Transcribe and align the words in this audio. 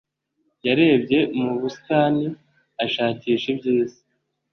yarebye 0.65 1.19
mu 1.41 1.49
busitani, 1.61 2.25
ashakisha 2.85 3.45
ibyiza 3.53 3.99